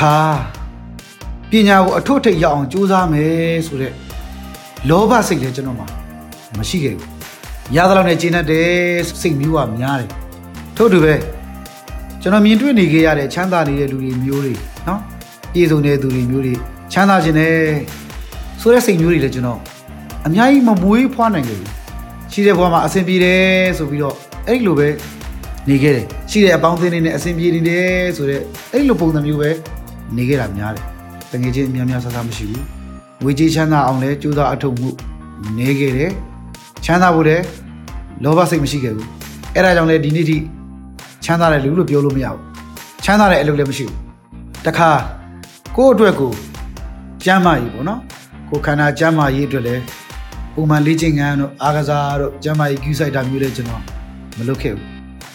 [0.00, 0.20] တခါ
[1.50, 3.92] ပညာကိုအထွတ်ထိပ်ရအောင်ကြိုးစားမယ်ဆိုတဲ့
[4.88, 5.86] လောဘစိတ်လည်းကျွန်တော်မှာ
[6.58, 7.08] မရှိခဲ့ဘူး
[7.76, 8.70] ရသလောက်နဲ့ကျင်းတတ်တဲ့
[9.20, 10.10] စိတ်မျိုးကများတယ်
[10.76, 11.14] ထို့တူပဲ
[12.22, 14.54] ကျွန်တော်မြင်တွေ့နေခဲ့ရတဲ့ချမ်းသာနေတဲ့လူတွေမျိုးတွေ
[14.88, 15.00] နော်
[15.52, 16.54] ပြည်စုံတဲ့သူတွေမျိုးတွေ
[16.92, 17.54] ချမ်းသာခြင်းနဲ့
[18.60, 19.60] ဆိုတဲ့စိတ်မျိုးတွေလည်းကျွန်တော်
[20.26, 21.70] အများကြီးမမွေးဖွားနိုင်ခဲ့ဘူး
[22.32, 23.42] ရှိတဲ့ဘဝမှာအဆင်ပြေတယ်
[23.78, 24.88] ဆိုပြီးတော့အဲ့ဒီလိုပဲ
[25.68, 29.50] နေခဲ့တယ်ရှိတဲ့အပေါင်းအသင်းတွေနဲ့အဆင်ပြေနေတယ်ဆိုတော့အဲ့ဒီလိုပုံစံမျိုးပဲ
[30.16, 30.84] နေခဲ့တာများတယ်
[31.32, 32.64] တကယ်ချင်းအများများဆဆမရှိဘူး
[33.22, 34.88] ငွေကြေးချမ်းသာအောင်လဲကြိုးစားအထောက်မှု
[35.58, 36.10] နေခဲ့တယ်
[36.84, 37.44] ချမ်းသာဖို့လည်း
[38.24, 39.08] လောဘစိတ်မရှိခဲ့ဘူး
[39.54, 40.36] အဲ့ဒါကြောင့်လဲဒီနေ့ထိ
[41.24, 42.40] ချမ်းသာတဲ့လူလို့ပြောလို့မရဘူး
[43.04, 43.96] ချမ်းသာတဲ့အလုပ်လည်းမရှိဘူး
[44.66, 44.90] တခါ
[45.76, 46.32] ကိုယ့်အတွက်ကို
[47.24, 48.00] ကျမ်းမာရေးပေါ့နော်
[48.48, 49.82] ကိုယ်ခန္ဓာကျမ်းမာရေးအတွက်လည်း
[50.54, 53.82] ပုံမှန်လေ့ကျင့်ခန်းတို့အားကစားတို့ကျမ်းမာရေးကူးဆိုင်တာမျိုးလည်းကျွန်တော်
[54.38, 54.86] မလုပ်ခဲ့ဘူး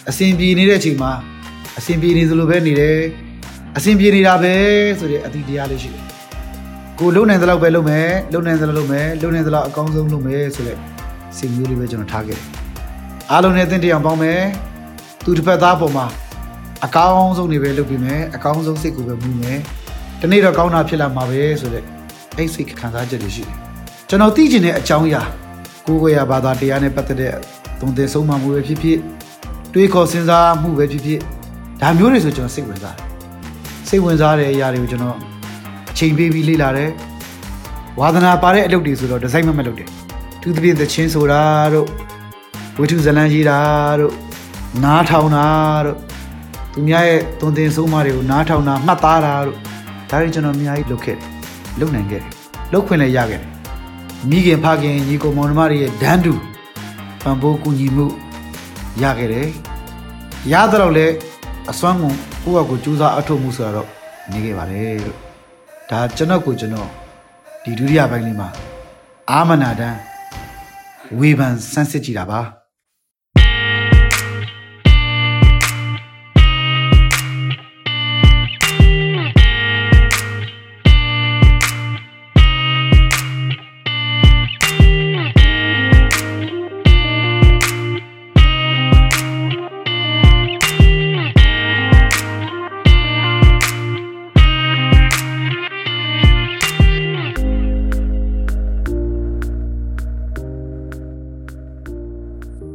[0.08, 1.12] အစဉ်ပြေနေတဲ့အချိန်မှာ
[1.78, 2.98] အစဉ်ပြေနေသလိုပဲနေတယ်
[3.76, 4.54] အစဉ်ပြေနေတာပဲ
[4.98, 6.04] ဆိုတဲ့အသည့်တရားလေးရှိတယ်
[6.98, 10.76] ကိုလုံနိုင်သလောက်ပဲလုံမယ်လုံနိုင်သလောက်လုံမယ်လုံနိုင်သလောက်အကောင်းဆုံးလုံမယ်ဆိုတဲ့
[11.36, 12.46] စိတ်မျိုးလေးပဲကျွန်တော်ထားခဲ့တယ်
[13.30, 14.40] အားလုံးနဲ့အသင်တရားပေါင်းမယ်
[15.24, 16.06] သူတစ်ဖက်သားပေါ်မှာ
[16.84, 19.58] အကောင်းဆုံးနေပဲလုပ်ပြီးမယ်အကောင်းဆုံးစိတ်ကိုပဲမူမယ်
[20.20, 21.82] ဒီနေ့တော့ကောင်းတာဖြစ်လာမှာပဲဆိုတဲ့
[22.36, 23.56] အဲ့စိတ်ခံစားချက်တွေရှိတယ်
[24.08, 25.22] ကျွန်တော်သိချင်တဲ့အကြောင်းအရာ
[25.86, 27.32] ကိုယ်ကိုယ်ရဘာသာတရားနဲ့ပတ်သက်တဲ့
[27.80, 28.98] သုံးသင်ဆုံးမမှုပဲဖြစ်ဖြစ်
[29.72, 31.20] တွေးခေါ်စဉ်းစားမှုပဲဖြစ်ဖြစ်
[31.80, 33.05] ဒါမျိုးတွေဆိုကျွန်တော်စိတ်ဝင်စားတယ်
[33.88, 35.16] စိတ်ဝင်စားတဲ့အရာတွေကိုကျွန်တော်
[35.90, 36.90] အချိန်ပေးပြီးလေ့လာတယ်
[38.00, 39.88] ဝါသနာပါတဲ့အလုပ်တွေဆိုတော့ဒီဇိုင်းမမလုပ်တယ်
[40.40, 41.42] သူသဖြင့်သချင်းဆိုတာ
[41.74, 41.86] တို့
[42.78, 43.58] ဝိထုဇလန်းရေးတာ
[44.00, 44.12] တို့
[44.84, 45.46] နားထောင်တာ
[45.86, 45.98] တို့
[46.72, 49.56] သူများရဲ့သွန်သင်ဆုံးမတွေကိုနားထောင်တာမှတ်သားတာတို့
[50.10, 51.28] ဒါတွေကျွန်တော်အများကြီးလုပ်ခဲ့တယ်
[51.80, 52.30] လုပ်နိုင်ခဲ့တယ်
[52.72, 53.50] လုပ်ခွင့်လည်းရခဲ့တယ်
[54.30, 56.34] မိခင်ဖခင်ညီကိုမောင်နှမတွေရဲ့ဒန်းတူ
[57.22, 58.06] ပံပိုးကူညီမှု
[59.02, 59.48] ရခဲ့တယ်
[60.52, 61.14] ရတော့လည်း
[61.70, 62.16] အစွမ်းကုန်
[62.48, 63.88] ကိုယ့်အကူကြိုးစားအထောက်မှုဆိုတော့
[64.30, 65.18] နေခဲ့ပါတယ်လို့
[65.90, 66.88] ဒါကျွန်တော်ကိုကျွန်တော်
[67.64, 68.48] ဒီဒုတိယပိုင်းလေးမှာ
[69.30, 69.98] အာမနာတန်း
[71.18, 72.40] ဝေဖန်ဆန်းစစ်ကြည့်တာပါ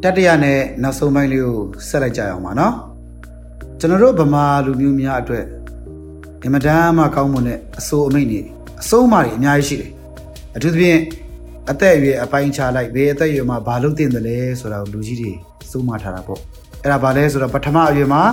[0.04, 2.74] တတိယနဲ့နောက်ဆုံးပိုင်းလေးကိုဆက်လိုက်ကြရအောင်ပါနော်
[3.80, 5.46] ကျွန်တော်တို့ဗမာလူမျိုးများအတွက်
[6.44, 8.42] အင်မတန်မှကောင်းမွန်တဲ့အဆိုးအမိတ်တွေ
[8.82, 9.92] အဆုံးအမတွေအများကြီးရှိတယ်
[10.56, 11.00] အထူးသဖြင့်
[11.70, 15.32] အသက်အရွယ်အပိုင်းခြားလိုက်ဘယ်အသက်အရွယ်မှာဘာလုပ်တင်တယ်လဲဆိုတာကိုလူကြီးတွေ
[15.72, 16.40] စိုးမထားတာပေါ့
[16.84, 18.24] အဲ့ဒါဘာလဲဆိုတော့ပထမအရွယ်မှာ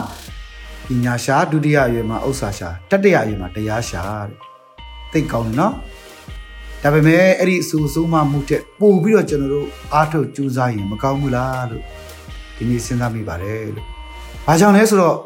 [0.87, 4.37] ပညာရှာဒုတိယအရွယ်မှာဥစ္စာရှာတတိယအရွယ်မှာတရားရှာတဲ့
[5.12, 5.72] သိကောင်းတယ်နော်
[6.83, 11.83] ဒါပေမဲ့အဲ့ဒီအဆူဆုံးမမှုတဲ့ပို့ပြီးတော့ကျွန်တော်တို့အားထုတ်ကြိုးစားရင်မကောင်းဘူးလားလို့
[12.57, 13.87] ဒီနေ့စဉ်းစားမိပါတယ်လို့။
[14.47, 15.17] ဘာကြောင့်လဲဆိုတော့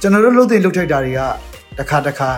[0.00, 1.20] ကျွန်တော်တို့လှုပ်တဲ့လှုပ်ထိုက်တာတွေက
[1.78, 2.30] တစ်ခါတစ်ခါ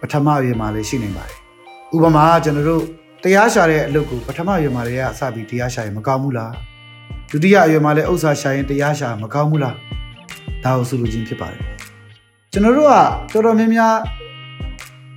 [0.00, 1.36] ပထမရေမှာလည်းရှိနေပါတယ်။
[1.94, 2.82] ဥပမာကျွန်တော်တို့
[3.22, 6.52] တရားရှာတဲ့အလုပ်ကိုပထမရေမှာလည်းအစပြီးတရားရှာရင်မကောင်းဘူးလား။
[7.30, 9.74] ဒုတိယအရွယ်မှာလည်းဥစ္စာရှာရင်တရားရှာမကောင်းဘူးလား။
[10.64, 11.62] ဒါကိုဆိုလိုခြင်းဖြစ်ပါတယ်။
[12.52, 12.94] ကျွန်တော်တို့က
[13.32, 13.94] တော်တော်များများ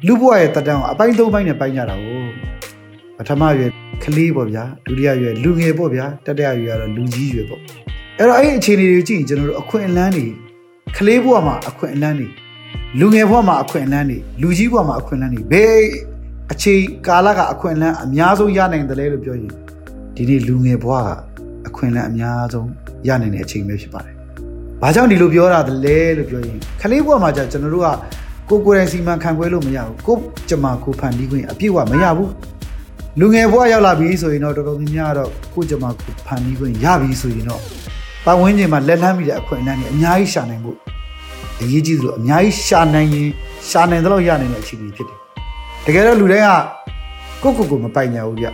[0.05, 2.21] လူဘဝရဲ့တက်တန်းကိုအပိုင်းသုံးပိုင်းနဲ့ပိုင်းကြတာကို
[3.17, 3.71] ပထမရွယ်
[4.03, 7.61] ကလေးပေါ့ဗျာဒုတိယရွယ်လူငယ်ပေါ့ဗျာတတိယရွယ်ကတော့လူကြီးရွယ်ပေါ့
[8.17, 10.25] အဲ့တော့အဲ့ဒီအခြေအနေတွေကြည့်ရင်ကျွန်တော်တို့အခွင့်အလမ်းတွေ
[10.97, 12.27] ကလေးဘဝမှာအခွင့်အလမ်းတွေ
[12.99, 15.81] လူငယ်ဘဝမှာအခွင့်အလမ်းတွေလူကြီးဘဝမှာအခွင့်အလမ်းတွေဘယ်
[16.51, 19.51] အချိန်ကာလကအခွင့်အလမ်းအများဆုံးရနိုင်တယ်လဲလို့ပြောရင်
[20.15, 21.07] ဒီနေ့လူငယ်ဘဝက
[21.67, 22.69] အခွင့်အလမ်းအများဆုံး
[23.07, 24.15] ရနိုင်တဲ့အချိန်ပဲဖြစ်ပါတယ်။
[24.81, 27.89] ဘာကြောင့်ဒီလိုပြောတာလဲလို့ပြောရင်ကလေးဘဝမှာじゃကျွန်တော်တို့က
[28.49, 30.17] ကိုကိုယ်တိုင်စီမံခန့်ခွဲလို့မရဘူးကို
[30.49, 32.31] ကျမကိုဖန်တီးခွင့်အပြည့်အဝမရဘူး
[33.19, 37.61] လူငယ်ဘဝရောက်လာပြီဆိုရင်တော့တော်တော်များများတော့ကိုကျမကိုဖန်တီးခွင့်ရပြီဆိုရင်တော့
[38.25, 40.77] ပတ်ဝန်းကျင်မှာလက်လန်းမိတဲ့အခွင့်အလမ်းတွေအများကြီးရှာနိုင်ဖို့
[41.61, 43.29] အရေးကြီးသလိုအများကြီးရှာနိုင်ရင်
[43.69, 45.17] ရှာနိုင်တဲ့လောက်ရနိုင်တဲ့အခြေအနေဖြစ်တယ်
[45.85, 46.51] တကယ်တော့လူတိုင်းက
[47.43, 48.47] ကိုကိုကိုမပိုင်ညာဘူးဗျ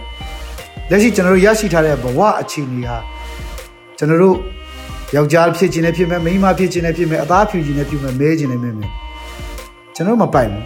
[0.89, 2.97] လက်ရှိကျွန်တော်တို့ရရှိထားတဲ့ဘဝအခြေအနေဟာ
[3.97, 4.37] ကျွန်တော်တို့
[5.15, 8.89] ယောက်ျားဖြစ်ခြင်းနဲ့ဖြစ်မယ်မိန်းမဖြစ်ခြင်းနဲ့ဖြစ်မယ်အသားဖြူခြင်းနဲ့ဖြစ်မယ်မဲခြင်းနဲ့မဲမယ်
[9.95, 10.63] ကျွန်တော်မပိုင်ဘူး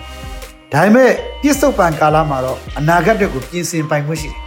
[0.74, 1.12] ဒါပေမဲ့
[1.42, 4.40] ပြစ္ဆုတ်ပံကာလမှာတော့အနာဂတ်အတွက်ကိုပြင်ဆင်ပိုင်ခွင့်ရှိတယ်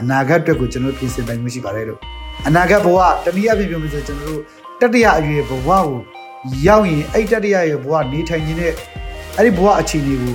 [0.00, 2.00] အနာဂတ်အတွက်ကိုကျွန်တော်ပြင်ဆင်ပိုင်ခွင့်ရှိပါတယ်လို့
[2.46, 4.42] အနာဂတ်ဘဝတနည်းအားဖြင့်ပြောမယ်ဆိုကျွန်တော်တို့
[4.80, 5.86] တတိယအရွယ်ဘဝကို
[6.66, 8.72] ရောက်ရင်အဲ့တတိယအရွယ်ဘဝနေထိုင်ခြင်းနဲ့
[9.36, 10.34] အဲ့ဒီဘဝအခြေအနေကို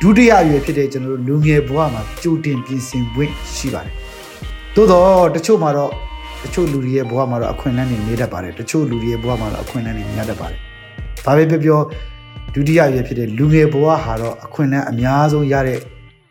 [0.00, 3.94] ဒုတိယအရွယ်ဖြစ်တဲ့ကျွန်တော်တို့လူငယ်ဘဝမှာကြိုတင်ပြင်ဆင်ခွင့်ရှိပါတယ်
[4.74, 5.90] သို့တော့တချို့မှာတော့
[6.42, 10.60] တချို့လူတွေရဲ့ဘဝမှာတော့အခွင့်အလမ်းတွေနေတတ်ပါတယ်တချို့လူတွေရဲ့ဘဝမှာတော့အခွင့်အလမ်းတွေများတတ်ပါတယ်
[11.24, 11.80] ဘာပဲပြောပြော
[12.54, 15.78] ဒုတိယအရွယ်ဖြစ်တဲ့လူငယ်ဘဝဟာတော့အခွင့်အလမ်းအများဆုံးရတဲ့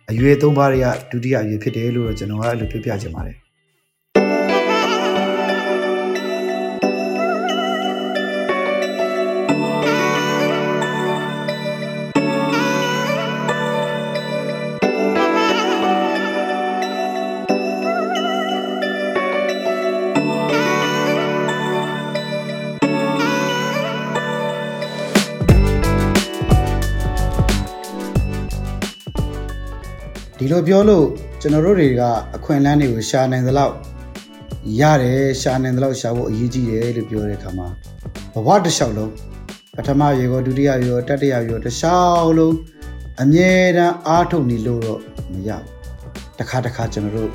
[0.09, 3.40] အရွယ်သုံးပါးတွေကဒုတိယအရွယ်ဖြစ်တယ်လို့တော့ကျွန်တော်ကအဲ့လိုပြောပြချင်ပါတယ်
[30.43, 31.05] ဒီလိုပြောလို့
[31.41, 32.01] ကျွန်တော်တို့တွေက
[32.35, 33.73] အခွင့်အလမ်းတွေကိုရှာနိုင်သလောက်
[34.79, 37.67] ရတယ်ရှာနိုင်သလောက်ရှာဖို့အရေးကြီးတယ်လို့ပြောတဲ့အခါမှာ
[38.33, 39.11] ဘဝတစ်လျှောက်လုံး
[39.75, 42.55] ပထမရေကောဒုတိယရေကောတတိယရေကောတစ်လျှောက်လုံး
[43.21, 44.99] အမြဲတမ်းအားထုတ်နေလို့တော့
[45.33, 47.29] မရဘူးတစ်ခါတစ်ခါကျွန်တော်တို့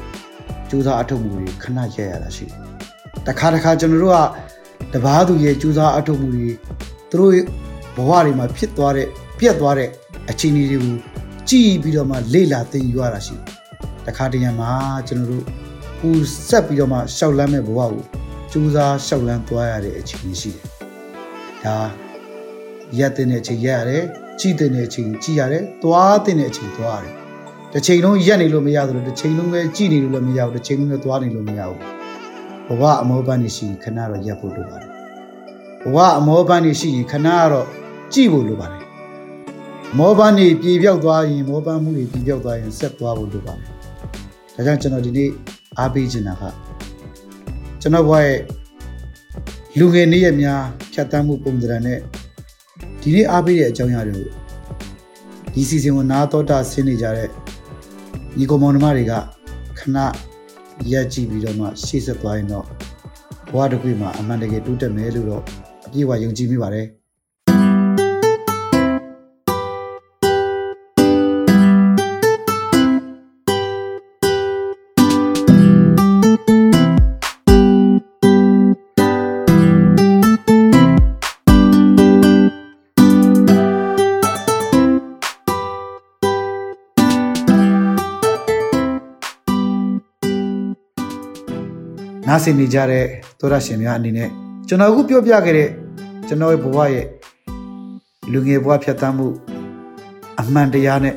[0.68, 2.60] ကြိုးစားအထုတ်မှုတွေခဏရက်ရတာရှိတယ်
[3.26, 6.48] တစ်ခါတစ်ခါကျွန်တော်တို့ကတပားသူရဲ့ကြိုးစားအထုတ်မှုတွေ
[7.10, 7.32] သူတို့
[7.96, 9.06] ဘဝတွေမှာဖြစ်သွားတဲ့
[9.38, 9.88] ပြက်သွားတဲ့
[10.30, 11.15] အခြေအနေတွေကို
[11.50, 13.44] ကြည့်ပြီးတော့မှလေ့လာသင်ယူရတာရှိတယ်
[14.06, 14.70] တခါတရံမှာ
[15.08, 15.44] ကျွန်တော်တို့
[16.00, 16.08] ပူ
[16.48, 17.92] ဆက်ပြီးတော့မှရှောက်လန်းမဲ့ဘဝကို
[18.50, 20.64] ကြိုးစားရှောက်လန်းသွားရတဲ့အခြေအနေရှိတယ်
[21.64, 21.76] ဒါ
[22.98, 24.04] ရက်တဲ့အချိန်ရက်ရတယ်
[24.40, 27.14] ကြည့်တဲ့အချိန်ကြည့်ရတယ်သွားတဲ့အချိန်သွားရတယ်
[27.72, 31.80] တစ်ချိန်လုံးရက်နေလို့မရသလိုတစ်ချိန်လုံးပဲကြည့်နေလို့လည်းမရဘူးတစ်ချိန်လုံးလည်းသွားနေလို့မရဘူး
[32.68, 34.90] ဘဝအမောပန်းနေရှိခဏတော့ရက်ဖို့လိုပါတယ်
[35.82, 37.66] ဘဘဝအမောပန်းနေရှိရင်ခဏကတော့
[38.12, 38.75] ကြည့်ဖို့လိုပါတယ်
[39.94, 43.68] မောပန်းနေပြေပြောက်သွားရင်မောပန်းမှုတွေပြေပြောက်သွားရင်ဆက်သွားဖို့လိုပါတယ်
[44.56, 45.30] ဒါကြောင့်ကျွန်တော်ဒီနေ့
[45.78, 46.42] အားပေးချင်တာက
[47.80, 48.38] ကျွန်တော်ဘဝရဲ့
[49.78, 51.98] လူငယ်နေ့ရက်များဖြတ်တန်းမှုပုံစံနဲ့
[53.00, 54.28] ဒီနေ့အားပေးတဲ့အကြောင်းအရာတွေကို
[55.52, 57.28] ဒီစီစဉ်ကိုနားတော်တာဆင်းနေကြတဲ့
[58.36, 59.12] ညီကောင်မောင်နှမတွေက
[59.78, 59.98] ခဏ
[60.92, 62.64] ရက်ကြည့်ပြီးတော့မှရှေ့ဆက်သွားရင်တော့
[63.52, 65.42] ဘဝတစ်ခုမှာအမှန်တကယ်တိုးတက်မယ်လို့တော့
[65.86, 66.86] အပြည့်အဝယုံကြည်မိပါတယ်
[92.36, 93.04] နားဆင်နေကြတဲ့
[93.40, 94.28] သောရရှင်များအနေနဲ့
[94.68, 95.68] ကျွန်တော်အခုပြောပြခဲ့တဲ့
[96.28, 97.06] ကျွန်တော်ရဲ့ဘဝရဲ့
[98.32, 99.28] လူငယ်ဘဝဖြတ်သန်းမှု
[100.40, 101.14] အမှန်တရားနဲ့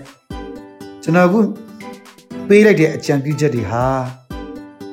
[1.03, 1.39] ကျွန်တော်အခု
[2.47, 3.83] ပေးလိုက်တဲ့အကြံပြုချက်တွေဟာ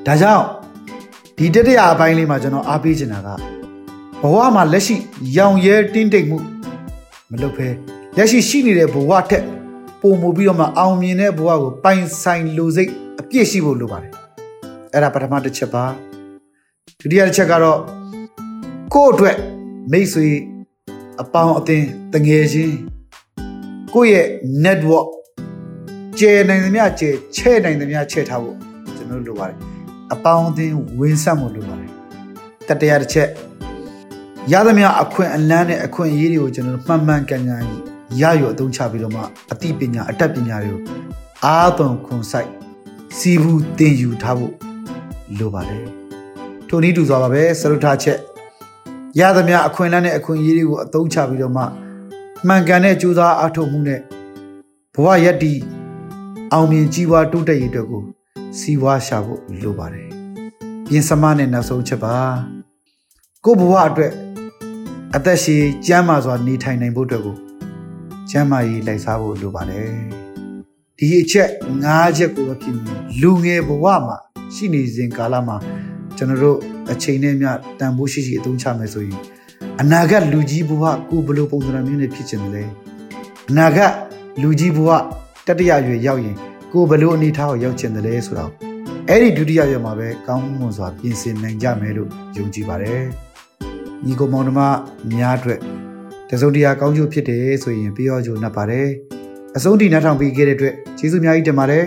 [0.07, 0.45] ဒါကြောင့်
[1.39, 3.29] ဒီတတိယအပိုင်းလေးမှာကျွန်တော်အားပေးချင်တာက
[4.23, 4.97] ဘဝမှာလက်ရှိ
[5.37, 6.39] ရောင်ရဲတင်းတိမ်မှု
[7.31, 7.69] မလုပ်ဘဲ
[8.17, 9.45] လက်ရှိရှိနေတဲ့ဘဝထက်
[10.01, 14.13] ပုံမူပြီးတော့မှအောင်မြင်တဲ့ဘဝကိုပိုင်ဆိုင်လူစိတ်အပြည့်ရှိဖို့လိုပါတယ်
[14.95, 15.87] အဲ့ဒါပထမတစ်ချက်ပါ
[17.01, 17.81] ဒုတိယတစ်ချက်ကတော့
[18.95, 19.37] ကိုယ့်အတွက်
[19.93, 20.29] မိတ်ဆွေ
[21.23, 22.77] အပေါင်းအသင်းတငယ်ချင်း
[23.95, 24.27] ကိုယ့်ရဲ့
[24.65, 25.07] network
[26.19, 28.57] ကျယ်နိုင်သမျှကျယ်ချဲ့နိုင်သမျှချဲ့ထားဖို့
[28.97, 29.57] ကျွန်တော်လိုပါတယ်
[30.13, 31.91] အပေါင်းအသင်းဝင်ဆက်မှုလိုပါတယ်
[32.69, 33.29] တတိယတစ်ချက်
[34.53, 37.65] ရသမျှအခွင့်အလန်းနဲ့အခွင့်အရေးတွေကိုကျွန်တော်မှန်မှန်ကန်ကန်
[38.21, 40.81] ရရအသုံးချပြီးတော့မှအသိပညာအတတ်ပညာတွေကို
[41.45, 42.51] အားသွန်ခွန်ဆိုင်
[43.19, 44.55] စီဘူးတင်ယူထားဖို့
[45.39, 45.96] လိုပါတယ်
[46.69, 48.19] ထိုနည်းတူစွာပါပဲစရုထားချက်
[49.21, 51.63] ရသမျှအခွင့်အလန်းနဲ့အခွင့်အရေးတွေကိုအသုံးချပြီးတော့မှ
[52.47, 54.01] မှန်ကန်တဲ့ကြိုးစားအားထုတ်မှုနဲ့
[54.95, 55.53] ဘဝရက်တီ
[56.53, 58.03] အောင်မြင်ကြီးပွားတိုးတက်ရေးအတွက်ကို
[58.59, 60.09] စီးပွားရှာဖို့လိုပါတယ်
[60.89, 62.17] ပြင်စမနဲ့နောက်ဆုံးချက်ပါ
[63.45, 64.13] ကိုဘဝအတွက်
[65.17, 67.37] အသက်ရှည်ကျန်းမာစွာနေထိုင်နိုင်ဖို့အတွက်ကို
[68.31, 69.91] ကျန်းမာရေးလိုက်စားဖို့လိုပါတယ်
[70.99, 71.49] ဒီအချက်
[71.85, 74.17] ၅ချက်ကိုပဲဖြစ်နေလူငယ်ဘဝမှာ
[74.55, 75.57] ရှိနေစဉ်ကာလမှာ
[76.17, 76.59] ကျွန်တော်တို့
[76.93, 77.51] အချိန်နဲ့မျှ
[77.81, 79.21] တန်ဖိုးရှိရှိအသုံးချမယ်ဆိုရင်
[79.81, 82.65] အနာဂတ်လူကြီးဘဝကိုဘယ်လိုပုံစံမျိုးနဲ့ဖြစ်ချင်တယ်လဲ
[83.51, 83.93] အနာဂတ်
[84.43, 84.91] လူကြီးဘဝ
[85.47, 86.37] တတိယရွယ်ရောက်ရင်
[86.73, 88.51] ကိုဘယ်လိုအနေထားကိုရောက်ချင်တယ်လဲဆိုတော့
[89.09, 93.03] အဲ့ဒီဒုတိယရွယ်မှာပဲကောင်းမွန်စွာပြင်ဆင်နိုင်ကြမယ်လို့ယုံကြည်ပါတယ်
[94.05, 94.61] ညီကောင်မောင်နှမ
[95.11, 95.61] များအတွက်
[96.31, 98.89] တစုံတရာကောင်းကျိုးဖြစ်တယ်ဆိုရင်ပြောကြိုနှပ်ပါတယ်
[99.57, 101.85] အဆုံးထိနှထောင်ပေးခဲ့တဲ့အတွက်ကျေးဇူးအများကြီးတင်ပါတယ်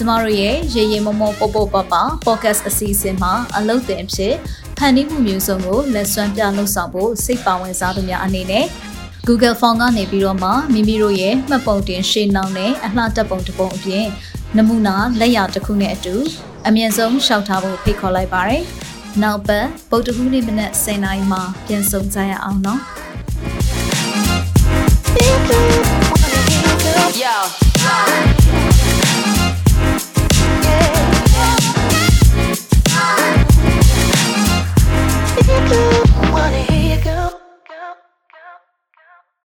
[0.00, 4.34] ကျမတို့ရဲ့ရေရေမမောပေါပေါပပ podcast အစီအစဉ်မှာအလုပ်တင်ဖြစ်
[4.78, 8.66] ဖန်တီးမှုမျိုးစုံကိုလက်စွမ်းပြလှုပ်ဆောင်ဖို့စိတ်ပါဝင်စားသူများအနေနဲ့
[9.26, 14.06] Google Form ကနေပြီးတော့မှမိမိတို့ရဲ့မှတ်ပုံတင်ရှင်းနှောင်းနဲ့အလှတက်ပုံတစ်ပုံအပြင်
[14.56, 16.14] နမူနာလက်ရာတစ်ခုနဲ့အတူ
[16.66, 18.62] အမြင့်ဆုံးရှောက်ထားဖို့ဖိတ်ခေါ်လိုက်ပါတယ်။
[19.22, 22.80] နောက်ပတ်ဗုဒ္ဓဟူးနေ့မနက်10:00နာရီမှာပြန်ဆုံကြရအောင်နော်။
[27.24, 28.27] Yo.
[35.70, 35.97] you.